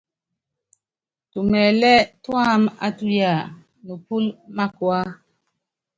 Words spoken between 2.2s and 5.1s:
tuámá á tuyáa, nupúlɔ́ mákua.